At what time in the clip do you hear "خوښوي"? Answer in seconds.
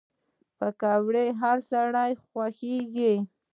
2.25-3.13